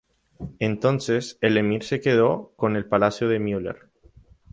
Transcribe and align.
Entonces 0.57 1.37
el 1.41 1.57
emir 1.57 1.83
se 1.83 2.01
queda 2.01 2.25
con 2.55 2.75
el 2.75 2.87
palacio 2.87 3.29
de 3.29 3.37
Müller. 3.39 3.91